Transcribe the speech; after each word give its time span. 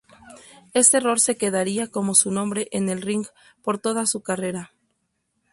Este 0.73 0.97
error 0.97 1.19
se 1.19 1.37
quedaría 1.37 1.91
como 1.91 2.15
su 2.15 2.31
nombre 2.31 2.67
en 2.71 2.89
el 2.89 3.03
ring 3.03 3.27
por 3.61 3.77
toda 3.77 4.07
su 4.07 4.23
carrera. 4.23 4.73